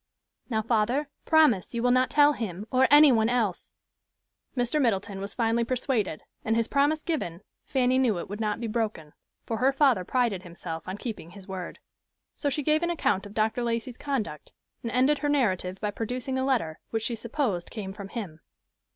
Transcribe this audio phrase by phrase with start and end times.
[0.49, 3.73] Now, father, promise you will not tell him or any one else."
[4.57, 4.81] Mr.
[4.81, 9.13] Middleton was finally persuaded, and his promise given, Fanny knew it would not be broken,
[9.45, 11.77] for her father prided himself on keeping his word.
[12.35, 13.61] So she gave an account of Dr.
[13.61, 14.51] Lacey's conduct,
[14.81, 18.39] and ended her narrative by producing a letter, which she supposed came from him.